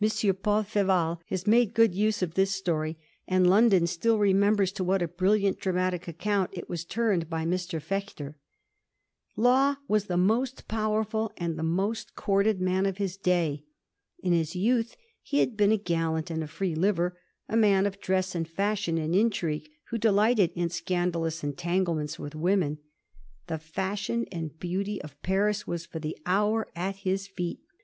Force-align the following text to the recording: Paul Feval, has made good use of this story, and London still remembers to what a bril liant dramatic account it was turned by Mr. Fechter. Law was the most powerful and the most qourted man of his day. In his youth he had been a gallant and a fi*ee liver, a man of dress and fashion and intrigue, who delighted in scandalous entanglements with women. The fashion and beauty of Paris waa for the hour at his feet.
Paul 0.41 0.63
Feval, 0.63 1.21
has 1.27 1.45
made 1.45 1.75
good 1.75 1.93
use 1.93 2.23
of 2.23 2.33
this 2.33 2.49
story, 2.55 2.97
and 3.27 3.47
London 3.47 3.85
still 3.85 4.17
remembers 4.17 4.71
to 4.71 4.83
what 4.83 5.03
a 5.03 5.07
bril 5.07 5.39
liant 5.39 5.59
dramatic 5.59 6.07
account 6.07 6.49
it 6.53 6.67
was 6.67 6.83
turned 6.83 7.29
by 7.29 7.45
Mr. 7.45 7.79
Fechter. 7.79 8.33
Law 9.35 9.75
was 9.87 10.05
the 10.05 10.17
most 10.17 10.67
powerful 10.67 11.31
and 11.37 11.55
the 11.55 11.61
most 11.61 12.15
qourted 12.15 12.59
man 12.59 12.87
of 12.87 12.97
his 12.97 13.15
day. 13.15 13.63
In 14.23 14.33
his 14.33 14.55
youth 14.55 14.97
he 15.21 15.37
had 15.37 15.55
been 15.55 15.71
a 15.71 15.77
gallant 15.77 16.31
and 16.31 16.41
a 16.43 16.47
fi*ee 16.47 16.73
liver, 16.73 17.15
a 17.47 17.55
man 17.55 17.85
of 17.85 17.99
dress 17.99 18.33
and 18.33 18.47
fashion 18.47 18.97
and 18.97 19.13
intrigue, 19.15 19.69
who 19.91 19.99
delighted 19.99 20.49
in 20.55 20.69
scandalous 20.69 21.43
entanglements 21.43 22.17
with 22.17 22.33
women. 22.33 22.79
The 23.45 23.59
fashion 23.59 24.25
and 24.31 24.57
beauty 24.59 24.99
of 24.99 25.21
Paris 25.21 25.67
waa 25.67 25.77
for 25.77 25.99
the 25.99 26.17
hour 26.25 26.69
at 26.75 26.95
his 27.05 27.27
feet. 27.27 27.59